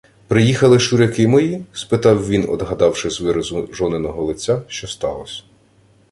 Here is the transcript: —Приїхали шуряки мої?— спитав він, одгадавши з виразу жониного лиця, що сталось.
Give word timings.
—Приїхали 0.27 0.79
шуряки 0.79 1.27
мої?— 1.27 1.65
спитав 1.73 2.27
він, 2.29 2.45
одгадавши 2.49 3.09
з 3.09 3.21
виразу 3.21 3.69
жониного 3.73 4.23
лиця, 4.25 4.61
що 4.67 4.87
сталось. 4.87 5.43